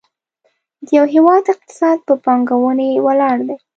د 0.85 0.87
یو 0.97 1.05
هېواد 1.13 1.43
اقتصاد 1.53 1.97
په 2.07 2.13
پانګونې 2.23 2.89
ولاړ 3.05 3.37
دی. 3.47 3.57